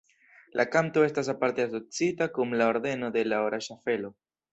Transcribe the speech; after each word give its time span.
La 0.59 0.63
kanto 0.75 1.03
estas 1.07 1.29
aparte 1.33 1.65
asociita 1.69 2.27
kun 2.39 2.57
la 2.63 2.71
Ordeno 2.73 3.11
de 3.19 3.25
la 3.29 3.43
Ora 3.51 3.61
Ŝaffelo. 3.67 4.11